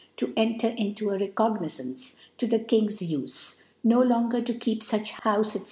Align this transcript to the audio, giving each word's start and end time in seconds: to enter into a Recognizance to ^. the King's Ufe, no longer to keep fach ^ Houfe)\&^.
to 0.17 0.33
enter 0.35 0.67
into 0.69 1.11
a 1.11 1.19
Recognizance 1.19 2.19
to 2.39 2.47
^. 2.47 2.49
the 2.49 2.57
King's 2.57 3.01
Ufe, 3.01 3.61
no 3.83 4.01
longer 4.01 4.41
to 4.41 4.51
keep 4.55 4.81
fach 4.81 5.09
^ 5.09 5.21
Houfe)\&^. 5.21 5.59